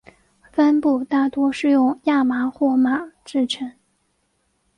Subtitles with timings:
[0.51, 3.71] 帆布大多是用亚麻或麻制成。